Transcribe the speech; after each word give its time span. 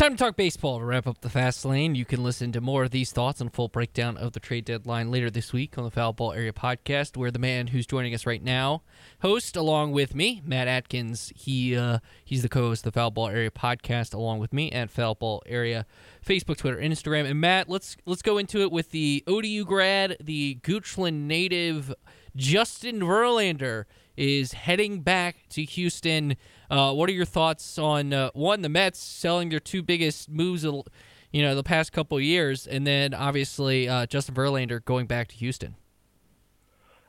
Time 0.00 0.16
to 0.16 0.24
talk 0.24 0.34
baseball 0.34 0.78
to 0.78 0.84
wrap 0.86 1.06
up 1.06 1.20
the 1.20 1.28
fast 1.28 1.62
lane. 1.62 1.94
You 1.94 2.06
can 2.06 2.24
listen 2.24 2.52
to 2.52 2.62
more 2.62 2.84
of 2.84 2.90
these 2.90 3.12
thoughts 3.12 3.42
and 3.42 3.52
full 3.52 3.68
breakdown 3.68 4.16
of 4.16 4.32
the 4.32 4.40
trade 4.40 4.64
deadline 4.64 5.10
later 5.10 5.28
this 5.28 5.52
week 5.52 5.76
on 5.76 5.84
the 5.84 5.90
Foul 5.90 6.14
Ball 6.14 6.32
Area 6.32 6.54
podcast, 6.54 7.18
where 7.18 7.30
the 7.30 7.38
man 7.38 7.66
who's 7.66 7.84
joining 7.84 8.14
us 8.14 8.24
right 8.24 8.42
now, 8.42 8.80
host 9.20 9.56
along 9.56 9.92
with 9.92 10.14
me, 10.14 10.40
Matt 10.42 10.68
Atkins. 10.68 11.34
He 11.36 11.76
uh, 11.76 11.98
he's 12.24 12.40
the 12.40 12.48
co-host 12.48 12.86
of 12.86 12.94
the 12.94 12.98
Foul 12.98 13.10
Ball 13.10 13.28
Area 13.28 13.50
podcast 13.50 14.14
along 14.14 14.38
with 14.38 14.54
me 14.54 14.72
at 14.72 14.88
Foul 14.88 15.16
Ball 15.16 15.42
Area, 15.44 15.84
Facebook, 16.26 16.56
Twitter, 16.56 16.78
Instagram. 16.78 17.28
And 17.28 17.38
Matt, 17.38 17.68
let's 17.68 17.98
let's 18.06 18.22
go 18.22 18.38
into 18.38 18.62
it 18.62 18.72
with 18.72 18.92
the 18.92 19.22
ODU 19.26 19.66
grad, 19.66 20.16
the 20.18 20.60
Goochland 20.62 21.24
native, 21.24 21.92
Justin 22.40 23.00
Verlander 23.00 23.84
is 24.16 24.54
heading 24.54 25.02
back 25.02 25.46
to 25.50 25.62
Houston. 25.62 26.36
Uh, 26.70 26.90
what 26.94 27.10
are 27.10 27.12
your 27.12 27.26
thoughts 27.26 27.78
on 27.78 28.14
uh, 28.14 28.30
one 28.32 28.62
the 28.62 28.70
Mets 28.70 28.98
selling 28.98 29.50
their 29.50 29.60
two 29.60 29.82
biggest 29.82 30.30
moves, 30.30 30.64
you 30.64 31.42
know, 31.42 31.54
the 31.54 31.62
past 31.62 31.92
couple 31.92 32.18
years, 32.18 32.66
and 32.66 32.86
then 32.86 33.12
obviously 33.12 33.90
uh, 33.90 34.06
Justin 34.06 34.34
Verlander 34.34 34.82
going 34.82 35.04
back 35.06 35.28
to 35.28 35.34
Houston? 35.36 35.76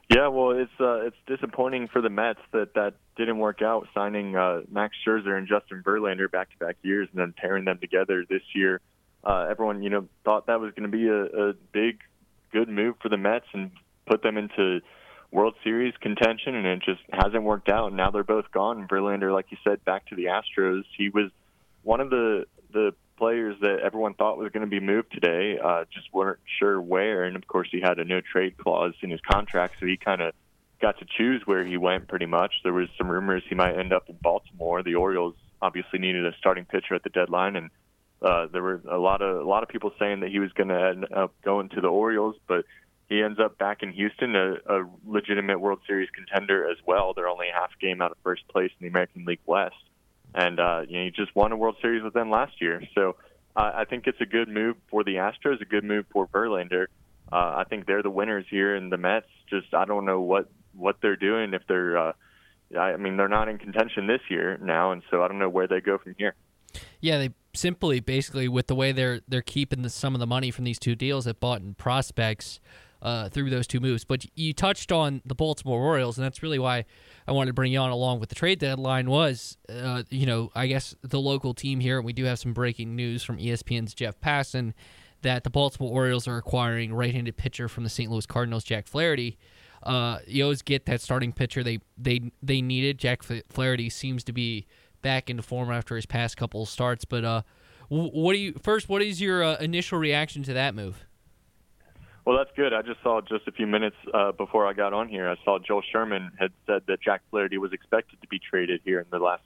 Yeah, 0.10 0.28
well, 0.28 0.52
it's 0.52 0.72
uh, 0.82 1.06
it's 1.06 1.16
disappointing 1.28 1.88
for 1.88 2.02
the 2.02 2.10
Mets 2.10 2.42
that 2.52 2.74
that 2.74 2.96
didn't 3.16 3.38
work 3.38 3.62
out, 3.62 3.88
signing 3.94 4.36
uh, 4.36 4.64
Max 4.70 4.98
Scherzer 5.08 5.38
and 5.38 5.48
Justin 5.48 5.82
Verlander 5.82 6.30
back 6.30 6.52
to 6.52 6.58
back 6.58 6.76
years, 6.82 7.08
and 7.14 7.22
then 7.22 7.34
pairing 7.38 7.64
them 7.64 7.78
together 7.78 8.26
this 8.30 8.44
year. 8.54 8.82
Uh, 9.24 9.48
everyone, 9.50 9.82
you 9.82 9.90
know, 9.90 10.10
thought 10.26 10.48
that 10.48 10.60
was 10.60 10.74
going 10.74 10.92
to 10.92 10.98
be 10.98 11.08
a, 11.08 11.52
a 11.52 11.54
big, 11.72 12.00
good 12.52 12.68
move 12.68 12.96
for 13.02 13.08
the 13.08 13.16
Mets 13.16 13.46
and 13.54 13.72
put 14.06 14.24
them 14.24 14.36
into 14.36 14.82
World 15.32 15.56
Series 15.64 15.94
contention, 16.02 16.56
and 16.56 16.66
it 16.68 16.82
just 16.84 17.02
hasn't 17.12 17.44
worked 17.44 17.70
out. 17.70 17.94
Now 17.94 18.12
they're 18.12 18.24
both 18.24 18.52
gone. 18.52 18.88
Verlander, 18.88 19.34
like 19.34 19.46
you 19.50 19.58
said, 19.64 19.84
back 19.86 20.08
to 20.08 20.16
the 20.16 20.26
Astros. 20.26 20.84
He 20.98 21.10
was 21.10 21.32
one 21.84 22.02
of 22.02 22.10
the 22.10 22.46
the 22.74 22.94
players 23.18 23.56
that 23.62 23.80
everyone 23.84 24.14
thought 24.14 24.38
was 24.38 24.52
going 24.52 24.66
to 24.66 24.70
be 24.70 24.80
moved 24.80 25.12
today. 25.12 25.58
Uh, 25.64 25.86
just 25.94 26.12
weren't 26.14 26.40
sure 26.60 26.82
where, 26.82 27.24
and 27.24 27.36
of 27.36 27.48
course 27.48 27.68
he 27.72 27.80
had 27.80 28.00
a 28.00 28.04
no 28.04 28.20
trade 28.20 28.58
clause 28.58 28.94
in 29.02 29.10
his 29.10 29.22
contract, 29.22 29.76
so 29.80 29.86
he 29.86 29.96
kind 29.96 30.22
of 30.22 30.34
got 30.82 30.98
to 31.00 31.06
choose 31.18 31.42
where 31.46 31.64
he 31.64 31.78
went. 31.78 32.08
Pretty 32.08 32.26
much, 32.26 32.54
there 32.64 32.74
was 32.74 32.90
some 32.98 33.10
rumors 33.10 33.44
he 33.48 33.56
might 33.56 33.78
end 33.78 33.94
up 33.94 34.10
in 34.10 34.18
Baltimore. 34.22 34.84
The 34.84 34.96
Orioles 34.96 35.36
obviously 35.62 36.00
needed 36.00 36.26
a 36.26 36.36
starting 36.40 36.66
pitcher 36.66 36.96
at 36.96 37.04
the 37.04 37.10
deadline, 37.10 37.56
and 37.56 37.70
uh, 38.22 38.48
there 38.52 38.64
were 38.64 38.82
a 38.90 38.98
lot 38.98 39.22
of 39.22 39.38
a 39.38 39.48
lot 39.48 39.64
of 39.64 39.70
people 39.70 39.92
saying 39.98 40.20
that 40.22 40.30
he 40.30 40.40
was 40.40 40.52
going 40.54 40.70
to 40.70 40.90
end 40.90 41.06
up 41.14 41.34
going 41.44 41.70
to 41.70 41.82
the 41.82 41.88
Orioles, 41.88 42.36
but 42.48 42.66
he 43.12 43.22
ends 43.22 43.40
up 43.44 43.58
back 43.58 43.84
in 43.84 43.92
Houston, 43.92 44.38
a, 44.38 44.54
a 44.68 44.90
legitimate 45.06 45.60
World 45.60 45.80
Series 45.86 46.10
contender 46.12 46.72
as 46.72 46.78
well. 46.86 47.14
They're 47.14 47.28
only 47.28 47.50
a 47.50 47.54
half 47.54 47.72
game 47.82 48.02
out 48.02 48.12
of 48.12 48.18
first 48.24 48.48
place 48.48 48.72
in 48.80 48.86
the 48.86 48.88
American 48.88 49.26
League 49.26 49.42
West, 49.46 49.76
and 50.34 50.58
uh, 50.62 50.84
you 50.88 50.98
know 50.98 51.04
he 51.04 51.12
just 51.12 51.36
won 51.36 51.52
a 51.52 51.58
World 51.58 51.76
Series 51.82 52.04
with 52.04 52.14
them 52.14 52.32
last 52.32 52.62
year. 52.62 52.82
So 52.96 53.18
uh, 53.54 53.72
I 53.76 53.84
think 53.84 54.08
it's 54.08 54.22
a 54.22 54.26
good 54.26 54.48
move 54.48 54.78
for 54.90 55.04
the 55.04 55.16
Astros, 55.16 55.60
a 55.62 55.66
good 55.66 55.84
move 55.84 56.06
for 56.14 56.26
Verlander. 56.28 56.86
Uh, 57.30 57.36
I 57.36 57.66
think 57.70 57.86
they're 57.86 58.02
the 58.02 58.10
winners 58.10 58.46
here, 58.50 58.76
and 58.76 58.90
the 58.90 58.98
Mets 58.98 59.28
just 59.50 59.74
I 59.74 59.84
don't 59.84 60.06
know 60.06 60.22
what 60.22 60.50
what 60.74 60.96
they're 61.02 61.18
doing 61.18 61.54
if 61.54 61.64
they're. 61.68 61.98
Uh, 61.98 62.14
I 62.80 62.96
mean, 62.96 63.18
they're 63.18 63.28
not 63.28 63.50
in 63.50 63.58
contention 63.58 64.08
this 64.08 64.22
year 64.30 64.58
now, 64.62 64.94
and 64.94 65.04
so 65.12 65.22
I 65.22 65.28
don't 65.28 65.40
know 65.40 65.50
where 65.50 65.68
they 65.68 65.82
go 65.82 65.98
from 65.98 66.16
here. 66.18 66.34
Yeah, 67.02 67.18
they 67.18 67.32
simply 67.54 68.00
basically 68.00 68.48
with 68.48 68.68
the 68.68 68.76
way 68.76 68.94
they're 68.94 69.20
they're 69.28 69.42
keeping 69.42 69.82
the, 69.82 69.90
some 69.90 70.16
of 70.16 70.20
the 70.22 70.28
money 70.28 70.50
from 70.50 70.64
these 70.64 70.80
two 70.80 70.96
deals 70.96 71.26
that 71.26 71.42
bought 71.42 71.60
in 71.60 71.74
prospects 71.74 72.62
uh, 73.02 73.30
through 73.30 73.50
those 73.50 73.68
two 73.68 73.80
moves. 73.80 74.04
But 74.04 74.26
you 74.36 74.54
touched 74.54 74.92
on 74.92 75.22
the 75.26 75.36
Baltimore 75.36 75.82
Orioles, 75.82 76.18
and 76.18 76.26
that's 76.26 76.44
really 76.44 76.60
why 76.60 76.86
I 77.28 77.32
wanted 77.32 77.50
to 77.50 77.54
bring 77.54 77.72
you 77.72 77.80
on 77.80 77.90
along 77.90 78.20
with 78.20 78.30
the 78.30 78.36
trade 78.36 78.60
deadline. 78.60 79.10
Was 79.10 79.58
uh, 79.70 80.04
you 80.10 80.26
know 80.26 80.52
I 80.56 80.68
guess 80.68 80.96
the 81.02 81.20
local 81.20 81.54
team 81.54 81.80
here, 81.80 81.98
and 81.98 82.06
we 82.06 82.14
do 82.14 82.26
have 82.26 82.40
some 82.40 82.54
breaking 82.54 82.96
news 82.96 83.24
from 83.24 83.38
ESPN's 83.38 83.94
Jeff 83.94 84.20
Passan 84.20 84.74
that 85.22 85.44
the 85.44 85.50
Baltimore 85.50 85.92
Orioles 85.92 86.28
are 86.28 86.38
acquiring 86.38 86.94
right-handed 86.94 87.38
pitcher 87.38 87.68
from 87.68 87.84
the 87.84 87.90
St. 87.90 88.10
Louis 88.10 88.26
Cardinals, 88.26 88.64
Jack 88.64 88.88
Flaherty. 88.88 89.38
Uh, 89.84 90.18
you 90.28 90.44
always 90.44 90.62
get 90.62 90.86
that 90.86 91.02
starting 91.02 91.32
pitcher 91.32 91.64
they 91.64 91.80
they 91.98 92.32
they 92.44 92.62
needed. 92.62 92.98
Jack 92.98 93.24
Flaherty 93.24 93.90
seems 93.90 94.24
to 94.26 94.34
be 94.34 94.68
back 95.02 95.30
into 95.30 95.42
form 95.42 95.72
after 95.72 95.96
his 95.96 96.06
past 96.06 96.38
couple 96.38 96.66
starts. 96.66 97.06
But 97.06 97.26
uh, 97.26 97.42
what 97.90 98.34
do 98.34 98.40
you 98.40 98.54
first? 98.62 98.90
What 98.90 99.02
is 99.02 99.20
your 99.20 99.44
uh, 99.44 99.56
initial 99.58 99.98
reaction 99.98 100.44
to 100.44 100.54
that 100.54 100.76
move? 100.76 101.06
Well, 102.26 102.38
that's 102.38 102.56
good. 102.56 102.72
I 102.72 102.84
just 102.84 103.02
saw 103.02 103.22
just 103.22 103.48
a 103.48 103.52
few 103.52 103.66
minutes 103.66 103.96
uh, 104.14 104.32
before 104.32 104.68
I 104.68 104.74
got 104.74 104.94
on 104.94 105.10
here. 105.10 105.28
I 105.28 105.36
saw 105.44 105.58
Joel 105.58 105.82
Sherman 105.92 106.32
had 106.38 106.52
said 106.68 106.84
that 106.88 107.02
Jack 107.02 107.22
Flaherty 107.32 107.58
was 107.58 107.74
expected 107.74 108.22
to 108.22 108.28
be 108.28 108.40
traded 108.40 108.82
here 108.86 109.00
in 109.00 109.08
the 109.12 109.18
last 109.18 109.44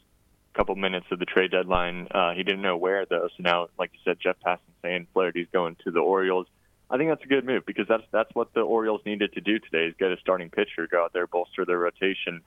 couple 0.56 0.76
minutes 0.76 1.06
of 1.12 1.20
the 1.20 1.26
trade 1.26 1.52
deadline. 1.52 2.08
Uh, 2.12 2.34
he 2.34 2.44
didn't 2.44 2.62
know 2.62 2.78
where 2.78 3.06
though. 3.06 3.30
So 3.38 3.44
now, 3.44 3.68
like 3.78 3.92
you 3.94 4.00
said, 4.04 4.18
Jeff 4.22 4.36
Passan 4.46 4.60
saying 4.82 5.08
Flaherty's 5.14 5.48
going 5.54 5.78
to 5.86 5.92
the 5.92 6.00
Orioles. 6.00 6.48
I 6.90 6.98
think 6.98 7.10
that's 7.10 7.24
a 7.24 7.28
good 7.28 7.46
move 7.46 7.66
because 7.66 7.88
that's 7.88 8.04
that's 8.12 8.30
what 8.34 8.54
the 8.54 8.62
Orioles 8.62 9.02
needed 9.06 9.34
to 9.34 9.42
do 9.42 9.60
today 9.60 9.88
is 9.88 9.96
get 9.98 10.12
a 10.12 10.18
starting 10.20 10.50
pitcher, 10.50 10.88
go 10.90 11.04
out 11.04 11.14
there, 11.14 11.28
bolster 11.28 11.66
their 11.66 11.80
rotation, 11.80 12.42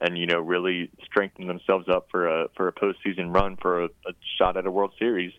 and 0.00 0.18
you 0.18 0.26
know 0.26 0.40
really 0.40 0.90
strengthen 1.04 1.46
themselves 1.46 1.88
up 1.88 2.08
for 2.10 2.26
a 2.26 2.48
for 2.56 2.68
a 2.68 2.72
postseason 2.72 3.34
run 3.34 3.56
for 3.56 3.84
a, 3.84 3.86
a 3.86 4.12
shot 4.38 4.56
at 4.56 4.66
a 4.66 4.70
World 4.70 4.92
Series. 4.98 5.32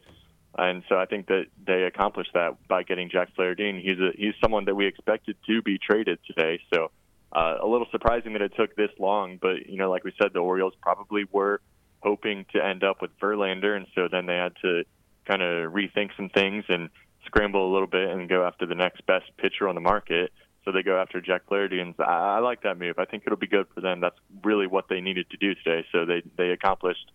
And 0.58 0.84
so 0.88 0.98
I 0.98 1.06
think 1.06 1.28
that 1.28 1.46
they 1.66 1.84
accomplished 1.84 2.32
that 2.34 2.68
by 2.68 2.84
getting 2.84 3.10
Jack 3.10 3.36
Flaherty. 3.36 3.82
He's 3.82 4.00
a, 4.00 4.12
he's 4.16 4.34
someone 4.42 4.66
that 4.66 4.76
we 4.76 4.88
expected 4.88 5.36
to 5.48 5.62
be 5.62 5.78
traded 5.78 6.20
today. 6.26 6.62
So 6.74 6.92
uh, 7.34 7.58
a 7.62 7.68
little 7.68 7.88
surprising 7.92 8.34
that 8.34 8.42
it 8.42 8.54
took 8.56 8.76
this 8.76 8.92
long, 8.98 9.38
but 9.42 9.68
you 9.68 9.78
know, 9.78 9.90
like 9.90 10.06
we 10.06 10.14
said, 10.22 10.32
the 10.34 10.40
Orioles 10.40 10.74
probably 10.82 11.26
were 11.32 11.60
hoping 12.02 12.46
to 12.54 12.64
end 12.64 12.84
up 12.84 13.02
with 13.02 13.12
Verlander, 13.20 13.76
and 13.76 13.88
so 13.96 14.08
then 14.10 14.26
they 14.26 14.36
had 14.36 14.54
to 14.62 14.84
kind 15.26 15.42
of 15.42 15.74
rethink 15.74 16.12
some 16.16 16.30
things 16.30 16.64
and 16.70 16.90
scramble 17.26 17.70
a 17.70 17.72
little 17.74 17.88
bit 17.88 18.10
and 18.10 18.30
go 18.30 18.46
after 18.46 18.66
the 18.66 18.76
next 18.76 19.06
best 19.06 19.26
pitcher 19.38 19.68
on 19.68 19.76
the 19.76 19.82
market. 19.82 20.32
So 20.64 20.72
they 20.72 20.84
go 20.84 21.00
after 21.00 21.20
Jack 21.20 21.48
Flaherty, 21.48 21.80
and 21.80 21.94
I, 22.00 22.38
I 22.38 22.40
like 22.40 22.64
that 22.64 22.80
move. 22.80 22.98
I 22.98 23.06
think 23.06 23.24
it'll 23.26 23.38
be 23.38 23.48
good 23.48 23.68
for 23.74 23.82
them. 23.82 24.00
That's 24.00 24.18
really 24.44 24.68
what 24.68 24.88
they 24.88 25.02
needed 25.02 25.30
to 25.32 25.38
do 25.38 25.54
today. 25.56 25.86
So 25.92 26.06
they 26.06 26.24
they 26.38 26.52
accomplished 26.52 27.12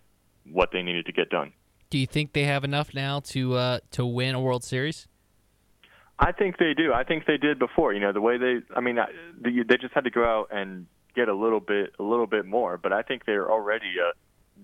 what 0.50 0.71
they 0.73 0.83
needed 0.83 1.06
to 1.06 1.12
get 1.12 1.31
done. 1.31 1.53
Do 1.91 1.99
you 1.99 2.06
think 2.06 2.33
they 2.33 2.45
have 2.45 2.62
enough 2.62 2.95
now 2.95 3.21
to 3.21 3.55
uh, 3.55 3.78
to 3.91 4.06
win 4.06 4.37
a 4.37 4.41
World 4.41 4.62
Series? 4.62 5.09
I 6.21 6.33
think 6.33 6.59
they 6.59 6.75
do. 6.75 6.93
I 6.93 7.03
think 7.03 7.27
they 7.27 7.37
did 7.37 7.59
before. 7.59 7.93
You 7.93 8.01
know, 8.01 8.12
the 8.12 8.21
way 8.21 8.39
they. 8.39 8.61
I 8.77 8.81
mean, 8.81 8.99
they 9.41 9.77
just 9.77 9.93
had 9.93 10.05
to 10.05 10.11
go 10.11 10.25
out 10.25 10.49
and 10.53 10.87
get 11.17 11.29
a 11.29 11.34
little 11.34 11.61
bit, 11.61 11.95
a 11.99 12.03
little 12.03 12.27
bit 12.27 12.47
more. 12.47 12.79
But 12.79 12.93
I 12.93 13.03
think 13.03 13.25
they're 13.25 13.50
already 13.50 13.99
a 13.99 14.12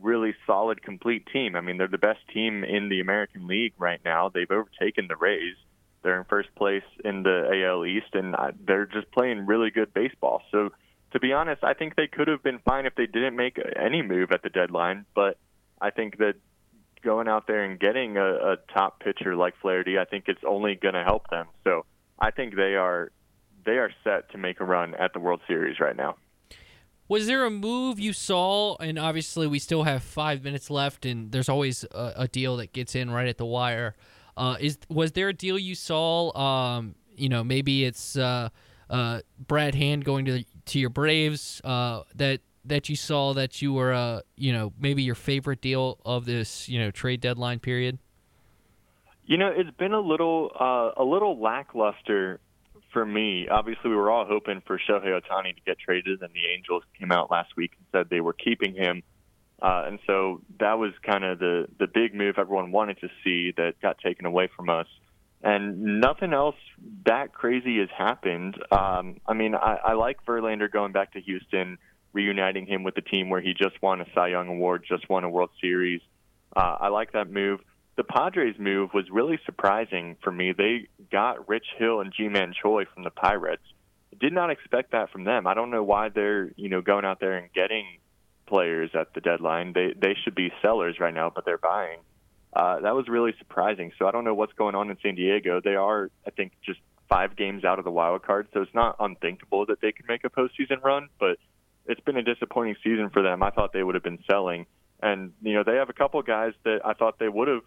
really 0.00 0.34
solid, 0.46 0.82
complete 0.82 1.26
team. 1.32 1.56
I 1.56 1.60
mean, 1.60 1.78
they're 1.78 1.88
the 1.88 1.98
best 1.98 2.20
team 2.32 2.62
in 2.62 2.88
the 2.88 3.00
American 3.00 3.46
League 3.46 3.72
right 3.78 4.00
now. 4.04 4.28
They've 4.28 4.50
overtaken 4.50 5.06
the 5.08 5.16
Rays. 5.16 5.56
They're 6.02 6.18
in 6.18 6.24
first 6.24 6.54
place 6.54 6.84
in 7.04 7.24
the 7.24 7.64
AL 7.66 7.84
East, 7.86 8.14
and 8.14 8.36
they're 8.64 8.86
just 8.86 9.10
playing 9.10 9.46
really 9.46 9.70
good 9.70 9.92
baseball. 9.92 10.42
So, 10.52 10.70
to 11.12 11.18
be 11.18 11.32
honest, 11.32 11.64
I 11.64 11.74
think 11.74 11.96
they 11.96 12.06
could 12.06 12.28
have 12.28 12.42
been 12.44 12.60
fine 12.60 12.86
if 12.86 12.94
they 12.94 13.06
didn't 13.06 13.34
make 13.34 13.58
any 13.74 14.02
move 14.02 14.30
at 14.30 14.42
the 14.42 14.50
deadline. 14.50 15.06
But 15.14 15.38
I 15.80 15.90
think 15.90 16.18
that 16.18 16.34
going 17.06 17.28
out 17.28 17.46
there 17.46 17.62
and 17.62 17.78
getting 17.78 18.16
a, 18.16 18.26
a 18.26 18.56
top 18.74 18.98
pitcher 19.00 19.36
like 19.36 19.54
Flaherty, 19.62 19.96
I 19.96 20.04
think 20.04 20.24
it's 20.26 20.42
only 20.46 20.74
going 20.74 20.94
to 20.94 21.04
help 21.04 21.30
them. 21.30 21.46
So 21.62 21.86
I 22.18 22.32
think 22.32 22.56
they 22.56 22.74
are 22.74 23.12
they 23.64 23.78
are 23.78 23.90
set 24.04 24.30
to 24.32 24.38
make 24.38 24.60
a 24.60 24.64
run 24.64 24.94
at 24.94 25.12
the 25.12 25.20
World 25.20 25.40
Series 25.46 25.80
right 25.80 25.96
now. 25.96 26.16
Was 27.08 27.28
there 27.28 27.44
a 27.44 27.50
move 27.50 28.00
you 28.00 28.12
saw? 28.12 28.76
And 28.78 28.98
obviously, 28.98 29.46
we 29.46 29.60
still 29.60 29.84
have 29.84 30.02
five 30.02 30.42
minutes 30.42 30.68
left, 30.68 31.06
and 31.06 31.30
there's 31.30 31.48
always 31.48 31.84
a, 31.84 32.12
a 32.16 32.28
deal 32.28 32.56
that 32.56 32.72
gets 32.72 32.96
in 32.96 33.10
right 33.10 33.28
at 33.28 33.38
the 33.38 33.46
wire. 33.46 33.94
Uh, 34.36 34.56
is 34.60 34.78
was 34.88 35.12
there 35.12 35.28
a 35.28 35.32
deal 35.32 35.58
you 35.58 35.76
saw? 35.76 36.36
Um, 36.36 36.96
you 37.16 37.28
know, 37.28 37.44
maybe 37.44 37.84
it's 37.84 38.16
uh, 38.16 38.48
uh, 38.90 39.20
Brad 39.38 39.76
Hand 39.76 40.04
going 40.04 40.24
to 40.24 40.44
to 40.66 40.78
your 40.80 40.90
Braves 40.90 41.60
uh, 41.62 42.02
that 42.16 42.40
that 42.68 42.88
you 42.88 42.96
saw 42.96 43.34
that 43.34 43.62
you 43.62 43.72
were, 43.72 43.92
uh, 43.92 44.20
you 44.36 44.52
know, 44.52 44.72
maybe 44.78 45.02
your 45.02 45.14
favorite 45.14 45.60
deal 45.60 45.98
of 46.04 46.24
this, 46.24 46.68
you 46.68 46.78
know, 46.78 46.90
trade 46.90 47.20
deadline 47.20 47.58
period? 47.58 47.98
You 49.24 49.36
know, 49.38 49.52
it's 49.54 49.76
been 49.76 49.92
a 49.92 50.00
little 50.00 50.50
uh, 50.58 51.02
a 51.02 51.04
little 51.04 51.40
lackluster 51.40 52.40
for 52.92 53.04
me. 53.04 53.48
Obviously, 53.48 53.90
we 53.90 53.96
were 53.96 54.10
all 54.10 54.24
hoping 54.24 54.62
for 54.66 54.78
Shohei 54.78 55.20
Ohtani 55.20 55.54
to 55.54 55.60
get 55.66 55.78
traded, 55.78 56.22
and 56.22 56.32
the 56.32 56.46
Angels 56.54 56.82
came 56.98 57.10
out 57.10 57.30
last 57.30 57.56
week 57.56 57.72
and 57.76 57.86
said 57.92 58.10
they 58.10 58.20
were 58.20 58.32
keeping 58.32 58.74
him. 58.74 59.02
Uh, 59.60 59.84
and 59.86 59.98
so 60.06 60.42
that 60.60 60.78
was 60.78 60.92
kind 61.02 61.24
of 61.24 61.38
the 61.38 61.66
the 61.78 61.86
big 61.86 62.14
move 62.14 62.36
everyone 62.38 62.70
wanted 62.72 62.98
to 63.00 63.08
see 63.24 63.52
that 63.56 63.80
got 63.80 63.98
taken 63.98 64.26
away 64.26 64.48
from 64.54 64.68
us. 64.68 64.86
And 65.42 66.00
nothing 66.00 66.32
else 66.32 66.56
that 67.04 67.32
crazy 67.32 67.78
has 67.78 67.88
happened. 67.96 68.56
Um, 68.70 69.18
I 69.26 69.34
mean, 69.34 69.54
I, 69.54 69.78
I 69.84 69.92
like 69.92 70.24
Verlander 70.26 70.70
going 70.70 70.92
back 70.92 71.12
to 71.12 71.20
Houston 71.20 71.78
reuniting 72.20 72.66
him 72.66 72.80
with 72.86 72.94
the 73.00 73.06
team 73.12 73.24
where 73.30 73.42
he 73.46 73.52
just 73.64 73.76
won 73.86 74.00
a 74.00 74.06
Cy 74.14 74.28
Young 74.36 74.48
Award, 74.48 74.84
just 74.94 75.04
won 75.12 75.22
a 75.24 75.30
World 75.36 75.50
Series. 75.60 76.02
Uh, 76.60 76.76
I 76.86 76.88
like 76.88 77.10
that 77.12 77.28
move. 77.30 77.60
The 77.96 78.04
Padres 78.04 78.56
move 78.58 78.90
was 78.92 79.06
really 79.10 79.38
surprising 79.48 80.16
for 80.22 80.32
me. 80.32 80.46
They 80.52 80.74
got 81.12 81.48
Rich 81.48 81.68
Hill 81.78 82.00
and 82.02 82.12
Ji-Man 82.16 82.50
Choi 82.60 82.82
from 82.92 83.02
the 83.04 83.14
Pirates. 83.26 83.66
Did 84.18 84.32
not 84.32 84.50
expect 84.50 84.88
that 84.92 85.10
from 85.12 85.24
them. 85.24 85.46
I 85.46 85.54
don't 85.54 85.70
know 85.70 85.84
why 85.92 86.04
they're 86.16 86.44
you 86.56 86.68
know 86.72 86.82
going 86.92 87.04
out 87.04 87.18
there 87.20 87.36
and 87.40 87.48
getting 87.52 87.86
players 88.46 88.90
at 89.00 89.08
the 89.14 89.20
deadline. 89.20 89.72
They 89.74 89.88
they 90.04 90.14
should 90.22 90.34
be 90.34 90.48
sellers 90.62 90.96
right 91.04 91.14
now, 91.20 91.28
but 91.34 91.44
they're 91.46 91.64
buying. 91.74 92.00
uh, 92.56 92.80
that 92.80 92.94
was 92.94 93.06
really 93.06 93.34
surprising. 93.38 93.92
So 93.98 94.06
I 94.06 94.10
don't 94.12 94.24
know 94.24 94.34
what's 94.34 94.54
going 94.54 94.74
on 94.74 94.90
in 94.90 94.96
San 95.02 95.14
Diego. 95.14 95.60
They 95.62 95.76
are, 95.76 96.10
I 96.26 96.30
think, 96.30 96.52
just 96.64 96.80
five 97.08 97.36
games 97.36 97.64
out 97.64 97.78
of 97.78 97.84
the 97.84 97.90
wild 97.90 98.22
card, 98.22 98.48
so 98.52 98.62
it's 98.62 98.74
not 98.74 98.96
unthinkable 98.98 99.66
that 99.66 99.80
they 99.82 99.92
could 99.92 100.08
make 100.08 100.24
a 100.24 100.30
postseason 100.30 100.82
run. 100.82 101.08
But 101.20 101.36
it's 101.88 102.00
been 102.00 102.16
a 102.16 102.22
disappointing 102.22 102.76
season 102.82 103.10
for 103.10 103.22
them. 103.22 103.42
I 103.42 103.50
thought 103.50 103.72
they 103.72 103.82
would 103.82 103.94
have 103.94 104.04
been 104.04 104.22
selling, 104.30 104.66
and 105.02 105.32
you 105.42 105.54
know 105.54 105.62
they 105.64 105.76
have 105.76 105.88
a 105.88 105.94
couple 105.94 106.20
guys 106.22 106.52
that 106.64 106.80
I 106.84 106.94
thought 106.94 107.18
they 107.18 107.28
would 107.28 107.48
have 107.48 107.62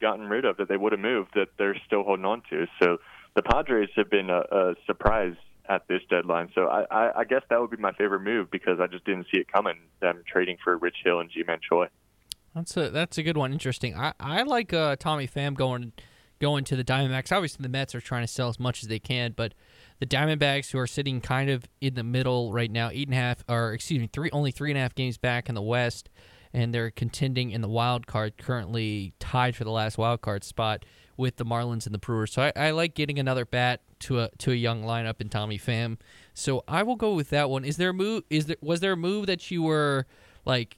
gotten 0.00 0.28
rid 0.28 0.44
of, 0.44 0.56
that 0.56 0.68
they 0.68 0.76
would 0.76 0.92
have 0.92 1.00
moved, 1.00 1.30
that 1.34 1.48
they're 1.58 1.76
still 1.86 2.02
holding 2.02 2.24
on 2.24 2.42
to. 2.50 2.66
So 2.82 2.98
the 3.34 3.42
Padres 3.42 3.88
have 3.96 4.10
been 4.10 4.30
a, 4.30 4.40
a 4.50 4.74
surprise 4.86 5.36
at 5.68 5.86
this 5.88 6.02
deadline. 6.10 6.50
So 6.54 6.66
I, 6.66 6.84
I, 6.90 7.20
I 7.20 7.24
guess 7.24 7.42
that 7.48 7.60
would 7.60 7.70
be 7.70 7.76
my 7.76 7.92
favorite 7.92 8.20
move 8.20 8.50
because 8.50 8.80
I 8.80 8.88
just 8.88 9.04
didn't 9.04 9.26
see 9.32 9.38
it 9.38 9.50
coming. 9.50 9.78
Them 10.00 10.22
trading 10.26 10.58
for 10.62 10.76
Rich 10.76 10.96
Hill 11.04 11.20
and 11.20 11.30
Ji-Man 11.30 11.60
Choi. 11.66 11.86
That's 12.54 12.76
a 12.76 12.90
that's 12.90 13.16
a 13.16 13.22
good 13.22 13.36
one. 13.36 13.52
Interesting. 13.52 13.96
I 13.96 14.12
I 14.20 14.42
like 14.42 14.74
uh, 14.74 14.96
Tommy 14.96 15.26
Pham 15.26 15.54
going 15.54 15.92
going 16.42 16.64
to 16.64 16.74
the 16.74 16.82
Diamondbacks. 16.82 17.30
Obviously, 17.30 17.62
the 17.62 17.68
Mets 17.68 17.94
are 17.94 18.00
trying 18.00 18.24
to 18.24 18.26
sell 18.26 18.48
as 18.48 18.58
much 18.58 18.82
as 18.82 18.88
they 18.88 18.98
can, 18.98 19.32
but 19.34 19.54
the 20.00 20.06
Diamondbacks, 20.06 20.72
who 20.72 20.78
are 20.78 20.88
sitting 20.88 21.20
kind 21.20 21.48
of 21.48 21.64
in 21.80 21.94
the 21.94 22.02
middle 22.02 22.52
right 22.52 22.70
now, 22.70 22.90
eight 22.92 23.06
and 23.06 23.14
a 23.14 23.20
half, 23.20 23.44
or 23.48 23.72
excuse 23.72 24.00
me, 24.00 24.10
three 24.12 24.28
only 24.32 24.50
three 24.50 24.72
and 24.72 24.76
a 24.76 24.80
half 24.80 24.94
games 24.94 25.16
back 25.16 25.48
in 25.48 25.54
the 25.54 25.62
West, 25.62 26.10
and 26.52 26.74
they're 26.74 26.90
contending 26.90 27.52
in 27.52 27.60
the 27.60 27.68
wild 27.68 28.08
card, 28.08 28.36
currently 28.36 29.14
tied 29.20 29.54
for 29.54 29.62
the 29.62 29.70
last 29.70 29.96
wild 29.96 30.20
card 30.20 30.42
spot 30.42 30.84
with 31.16 31.36
the 31.36 31.44
Marlins 31.44 31.86
and 31.86 31.94
the 31.94 31.98
Brewers. 31.98 32.32
So 32.32 32.42
I, 32.42 32.52
I 32.56 32.70
like 32.72 32.94
getting 32.94 33.20
another 33.20 33.46
bat 33.46 33.82
to 34.00 34.18
a 34.18 34.30
to 34.38 34.50
a 34.50 34.56
young 34.56 34.82
lineup 34.82 35.20
in 35.20 35.28
Tommy 35.28 35.60
Pham. 35.60 35.98
So 36.34 36.64
I 36.66 36.82
will 36.82 36.96
go 36.96 37.14
with 37.14 37.30
that 37.30 37.50
one. 37.50 37.64
Is 37.64 37.76
there 37.76 37.90
a 37.90 37.94
move? 37.94 38.24
Is 38.30 38.46
there 38.46 38.56
was 38.60 38.80
there 38.80 38.94
a 38.94 38.96
move 38.96 39.26
that 39.26 39.48
you 39.52 39.62
were 39.62 40.06
like 40.44 40.76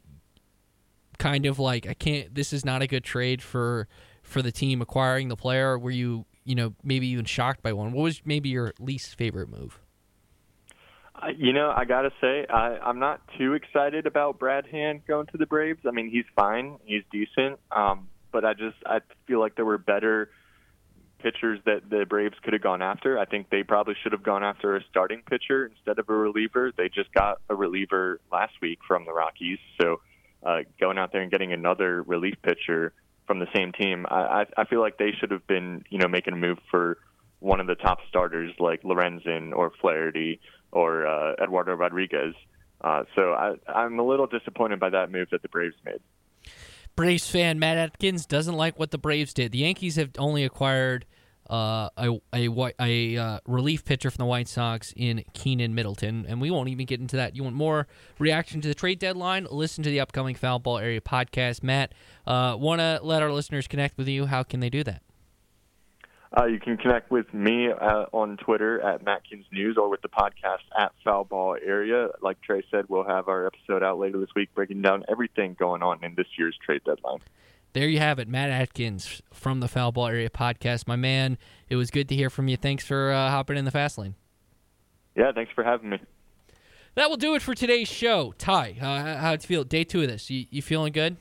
kind 1.16 1.46
of 1.46 1.58
like 1.58 1.86
I 1.86 1.94
can't. 1.94 2.34
This 2.34 2.52
is 2.52 2.66
not 2.66 2.82
a 2.82 2.86
good 2.86 3.02
trade 3.02 3.40
for 3.40 3.88
for 4.34 4.42
the 4.42 4.52
team 4.52 4.82
acquiring 4.82 5.28
the 5.28 5.36
player. 5.36 5.78
were 5.78 5.92
you 5.92 6.26
you 6.44 6.54
know 6.54 6.74
maybe 6.82 7.06
even 7.06 7.24
shocked 7.24 7.62
by 7.62 7.72
one? 7.72 7.92
What 7.92 8.02
was 8.02 8.20
maybe 8.26 8.50
your 8.50 8.74
least 8.78 9.14
favorite 9.14 9.48
move? 9.48 9.80
You 11.38 11.52
know, 11.54 11.72
I 11.74 11.84
gotta 11.84 12.10
say, 12.20 12.44
I, 12.50 12.76
I'm 12.82 12.98
not 12.98 13.22
too 13.38 13.54
excited 13.54 14.04
about 14.04 14.38
Brad 14.38 14.66
Hand 14.66 15.02
going 15.06 15.26
to 15.28 15.38
the 15.38 15.46
Braves. 15.46 15.80
I 15.86 15.92
mean, 15.92 16.10
he's 16.10 16.24
fine, 16.36 16.76
he's 16.84 17.02
decent, 17.10 17.60
um, 17.70 18.08
but 18.32 18.44
I 18.44 18.52
just 18.52 18.76
I 18.84 19.00
feel 19.26 19.40
like 19.40 19.54
there 19.54 19.64
were 19.64 19.78
better 19.78 20.30
pitchers 21.20 21.60
that 21.64 21.88
the 21.88 22.04
Braves 22.04 22.34
could 22.42 22.52
have 22.52 22.60
gone 22.60 22.82
after. 22.82 23.18
I 23.18 23.24
think 23.24 23.48
they 23.48 23.62
probably 23.62 23.94
should 24.02 24.12
have 24.12 24.24
gone 24.24 24.42
after 24.42 24.76
a 24.76 24.80
starting 24.90 25.22
pitcher 25.22 25.64
instead 25.66 26.00
of 26.00 26.08
a 26.10 26.12
reliever. 26.12 26.72
They 26.76 26.88
just 26.88 27.14
got 27.14 27.40
a 27.48 27.54
reliever 27.54 28.20
last 28.30 28.54
week 28.60 28.80
from 28.86 29.06
the 29.06 29.12
Rockies, 29.12 29.60
so 29.80 30.00
uh, 30.42 30.58
going 30.80 30.98
out 30.98 31.12
there 31.12 31.22
and 31.22 31.30
getting 31.30 31.52
another 31.52 32.02
relief 32.02 32.34
pitcher 32.42 32.92
from 33.26 33.38
the 33.38 33.46
same 33.54 33.72
team, 33.72 34.06
I, 34.08 34.46
I 34.56 34.64
feel 34.64 34.80
like 34.80 34.98
they 34.98 35.12
should 35.18 35.30
have 35.30 35.46
been, 35.46 35.84
you 35.90 35.98
know, 35.98 36.08
making 36.08 36.34
a 36.34 36.36
move 36.36 36.58
for 36.70 36.98
one 37.40 37.60
of 37.60 37.66
the 37.66 37.74
top 37.74 37.98
starters 38.08 38.52
like 38.58 38.82
Lorenzen 38.82 39.52
or 39.52 39.72
Flaherty 39.80 40.40
or 40.72 41.06
uh, 41.06 41.34
Eduardo 41.42 41.74
Rodriguez. 41.74 42.34
Uh, 42.80 43.04
so 43.14 43.32
I, 43.32 43.54
I'm 43.66 43.98
a 43.98 44.02
little 44.02 44.26
disappointed 44.26 44.80
by 44.80 44.90
that 44.90 45.10
move 45.10 45.28
that 45.30 45.42
the 45.42 45.48
Braves 45.48 45.76
made. 45.84 46.00
Braves 46.96 47.28
fan 47.28 47.58
Matt 47.58 47.76
Atkins 47.76 48.26
doesn't 48.26 48.54
like 48.54 48.78
what 48.78 48.90
the 48.90 48.98
Braves 48.98 49.34
did. 49.34 49.52
The 49.52 49.58
Yankees 49.58 49.96
have 49.96 50.10
only 50.18 50.44
acquired 50.44 51.06
uh, 51.50 51.88
a 51.96 52.20
a, 52.32 52.72
a 52.80 53.16
uh, 53.16 53.38
relief 53.46 53.84
pitcher 53.84 54.10
from 54.10 54.22
the 54.22 54.26
White 54.26 54.48
Sox 54.48 54.92
in 54.96 55.24
Keynan 55.34 55.74
Middleton, 55.74 56.24
and 56.28 56.40
we 56.40 56.50
won't 56.50 56.68
even 56.68 56.86
get 56.86 57.00
into 57.00 57.16
that. 57.16 57.36
You 57.36 57.44
want 57.44 57.56
more 57.56 57.86
reaction 58.18 58.60
to 58.62 58.68
the 58.68 58.74
trade 58.74 58.98
deadline? 58.98 59.46
Listen 59.50 59.84
to 59.84 59.90
the 59.90 60.00
upcoming 60.00 60.34
Foul 60.34 60.58
Ball 60.58 60.78
Area 60.78 61.00
podcast. 61.00 61.62
Matt, 61.62 61.92
uh, 62.26 62.56
want 62.58 62.80
to 62.80 63.00
let 63.02 63.22
our 63.22 63.32
listeners 63.32 63.66
connect 63.66 63.98
with 63.98 64.08
you? 64.08 64.26
How 64.26 64.42
can 64.42 64.60
they 64.60 64.70
do 64.70 64.82
that? 64.84 65.02
Uh, 66.36 66.46
you 66.46 66.58
can 66.58 66.76
connect 66.76 67.12
with 67.12 67.32
me 67.32 67.68
uh, 67.70 68.06
on 68.12 68.36
Twitter 68.38 68.80
at 68.80 69.04
Matkins 69.04 69.44
News 69.52 69.76
or 69.78 69.88
with 69.88 70.02
the 70.02 70.08
podcast 70.08 70.64
at 70.76 70.90
Foul 71.04 71.22
Ball 71.22 71.56
Area. 71.64 72.08
Like 72.22 72.40
Trey 72.42 72.64
said, 72.72 72.86
we'll 72.88 73.04
have 73.04 73.28
our 73.28 73.46
episode 73.46 73.84
out 73.84 74.00
later 74.00 74.18
this 74.18 74.34
week 74.34 74.52
breaking 74.52 74.82
down 74.82 75.04
everything 75.08 75.54
going 75.56 75.82
on 75.82 76.02
in 76.02 76.16
this 76.16 76.26
year's 76.36 76.58
trade 76.64 76.82
deadline 76.84 77.20
there 77.74 77.88
you 77.88 77.98
have 77.98 78.18
it, 78.18 78.28
Matt 78.28 78.50
Atkins 78.50 79.20
from 79.32 79.60
the 79.60 79.68
Foul 79.68 79.92
Ball 79.92 80.06
Area 80.06 80.30
Podcast. 80.30 80.86
My 80.88 80.96
man, 80.96 81.36
it 81.68 81.76
was 81.76 81.90
good 81.90 82.08
to 82.08 82.14
hear 82.14 82.30
from 82.30 82.48
you. 82.48 82.56
Thanks 82.56 82.86
for 82.86 83.12
uh, 83.12 83.28
hopping 83.30 83.56
in 83.56 83.64
the 83.64 83.70
fast 83.70 83.98
lane. 83.98 84.14
Yeah, 85.14 85.32
thanks 85.32 85.52
for 85.54 85.62
having 85.62 85.90
me. 85.90 85.98
That 86.94 87.10
will 87.10 87.16
do 87.16 87.34
it 87.34 87.42
for 87.42 87.54
today's 87.54 87.88
show. 87.88 88.32
Ty, 88.38 88.76
uh, 88.80 89.20
how 89.20 89.36
do 89.36 89.42
you 89.42 89.46
feel? 89.46 89.64
Day 89.64 89.84
two 89.84 90.02
of 90.02 90.08
this, 90.08 90.30
you, 90.30 90.46
you 90.50 90.62
feeling 90.62 90.92
good? 90.92 91.16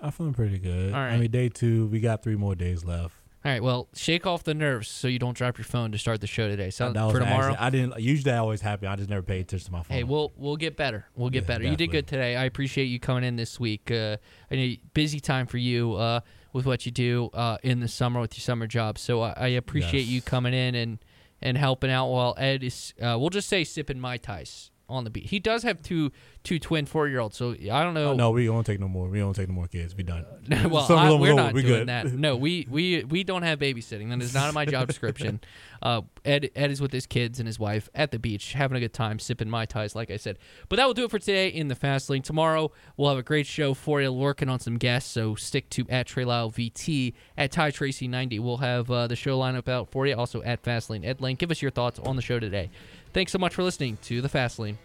I'm 0.00 0.12
feeling 0.12 0.34
pretty 0.34 0.58
good. 0.58 0.94
All 0.94 1.00
right. 1.00 1.14
I 1.14 1.18
mean, 1.18 1.30
day 1.30 1.48
two, 1.48 1.86
we 1.88 2.00
got 2.00 2.22
three 2.22 2.36
more 2.36 2.54
days 2.54 2.84
left. 2.84 3.14
All 3.46 3.52
right. 3.52 3.62
Well, 3.62 3.86
shake 3.94 4.26
off 4.26 4.42
the 4.42 4.54
nerves 4.54 4.88
so 4.88 5.06
you 5.06 5.20
don't 5.20 5.36
drop 5.36 5.56
your 5.56 5.66
phone 5.66 5.92
to 5.92 5.98
start 5.98 6.20
the 6.20 6.26
show 6.26 6.48
today. 6.48 6.70
So 6.70 6.92
for 6.92 7.20
tomorrow, 7.20 7.54
I 7.56 7.70
didn't. 7.70 7.96
Usually, 8.00 8.32
I 8.32 8.38
always 8.38 8.60
happy. 8.60 8.88
I 8.88 8.96
just 8.96 9.08
never 9.08 9.22
pay 9.22 9.38
attention 9.38 9.66
to 9.66 9.72
my 9.72 9.82
phone. 9.84 9.96
Hey, 9.96 10.02
we'll 10.02 10.32
we'll 10.36 10.56
get 10.56 10.76
better. 10.76 11.06
We'll 11.14 11.30
get 11.30 11.44
Yeah, 11.44 11.46
better. 11.46 11.64
You 11.64 11.76
did 11.76 11.92
good 11.92 12.08
today. 12.08 12.34
I 12.34 12.42
appreciate 12.46 12.86
you 12.86 12.98
coming 12.98 13.22
in 13.22 13.36
this 13.36 13.60
week. 13.60 13.88
Uh, 13.88 14.16
I 14.50 14.56
know 14.56 14.74
busy 14.94 15.20
time 15.20 15.46
for 15.46 15.58
you 15.58 15.94
uh, 15.94 16.20
with 16.52 16.66
what 16.66 16.86
you 16.86 16.90
do 16.90 17.30
uh, 17.34 17.58
in 17.62 17.78
the 17.78 17.86
summer 17.86 18.20
with 18.20 18.36
your 18.36 18.42
summer 18.42 18.66
job. 18.66 18.98
So 18.98 19.22
I, 19.22 19.32
I 19.36 19.46
appreciate 19.50 20.00
Yes. 20.06 20.08
you 20.10 20.22
coming 20.22 20.52
in 20.52 20.74
and 20.74 20.98
and 21.40 21.56
helping 21.56 21.90
out 21.92 22.08
while 22.08 22.34
Ed 22.38 22.64
is. 22.64 22.94
Uh, 23.00 23.16
we'll 23.16 23.30
just 23.30 23.48
say 23.48 23.62
sipping 23.62 24.00
mai 24.00 24.16
tais 24.16 24.72
on 24.88 25.04
the 25.04 25.10
beat. 25.10 25.26
He 25.26 25.38
does 25.38 25.62
have 25.62 25.82
two 25.82 26.12
two 26.42 26.58
twin 26.58 26.86
four 26.86 27.08
year 27.08 27.18
olds. 27.20 27.36
So 27.36 27.52
I 27.52 27.82
don't 27.82 27.94
know. 27.94 28.10
Oh, 28.10 28.14
no, 28.14 28.30
we 28.30 28.46
don't 28.46 28.64
take 28.64 28.80
no 28.80 28.88
more. 28.88 29.08
We 29.08 29.18
don't 29.18 29.34
take 29.34 29.48
no 29.48 29.54
more 29.54 29.66
kids. 29.66 29.96
We 29.96 30.04
done. 30.04 30.24
well, 30.70 30.90
I, 30.92 31.12
we're 31.14 31.34
not 31.34 31.52
we 31.54 31.62
doing 31.62 31.86
good. 31.86 31.88
that. 31.88 32.06
No, 32.16 32.36
we, 32.36 32.66
we 32.70 33.04
we 33.04 33.24
don't 33.24 33.42
have 33.42 33.58
babysitting. 33.58 34.08
That 34.08 34.22
is 34.22 34.32
not 34.32 34.48
in 34.48 34.54
my 34.54 34.64
job 34.64 34.86
description. 34.86 35.40
Uh, 35.82 36.00
Ed 36.24 36.50
Ed 36.56 36.70
is 36.70 36.80
with 36.80 36.90
his 36.90 37.06
kids 37.06 37.38
and 37.38 37.46
his 37.46 37.58
wife 37.58 37.90
at 37.94 38.10
the 38.10 38.18
beach, 38.18 38.54
having 38.54 38.78
a 38.78 38.80
good 38.80 38.94
time, 38.94 39.18
sipping 39.18 39.50
mai 39.50 39.66
tais, 39.66 39.94
like 39.94 40.10
I 40.10 40.16
said. 40.16 40.38
But 40.70 40.76
that 40.76 40.86
will 40.86 40.94
do 40.94 41.04
it 41.04 41.10
for 41.10 41.18
today 41.18 41.48
in 41.48 41.68
the 41.68 41.74
fast 41.74 42.08
lane. 42.08 42.22
Tomorrow 42.22 42.72
we'll 42.96 43.10
have 43.10 43.18
a 43.18 43.22
great 43.22 43.46
show 43.46 43.74
for 43.74 44.00
you, 44.00 44.10
working 44.10 44.48
on 44.48 44.58
some 44.58 44.78
guests. 44.78 45.10
So 45.12 45.34
stick 45.34 45.68
to 45.70 45.84
at 45.90 46.06
Trey 46.06 46.24
Lyle 46.24 46.50
VT 46.50 47.12
at 47.36 47.52
Ty 47.52 47.72
Tracy 47.72 48.08
ninety. 48.08 48.38
We'll 48.38 48.56
have 48.56 48.90
uh, 48.90 49.06
the 49.06 49.16
show 49.16 49.38
lineup 49.38 49.68
out 49.68 49.90
for 49.90 50.06
you. 50.06 50.16
Also 50.16 50.42
at 50.42 50.62
Fastlane 50.62 51.04
Ed 51.04 51.20
Lane. 51.20 51.36
Give 51.36 51.50
us 51.50 51.60
your 51.60 51.70
thoughts 51.70 51.98
on 52.00 52.16
the 52.16 52.22
show 52.22 52.40
today. 52.40 52.70
Thanks 53.16 53.32
so 53.32 53.38
much 53.38 53.54
for 53.54 53.62
listening 53.62 53.96
to 54.02 54.20
the 54.20 54.28
Fast 54.28 54.58
Lane. 54.58 54.76